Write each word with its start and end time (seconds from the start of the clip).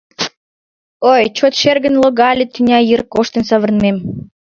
Ой, 1.11 1.23
чот 1.37 1.53
шергын 1.61 1.95
логале 2.03 2.45
тӱня 2.53 2.79
йыр 2.89 3.01
коштын 3.13 3.43
савырнымем. 3.49 3.97